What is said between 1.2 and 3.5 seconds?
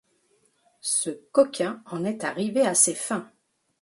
coquin en est arrivé à ses fins.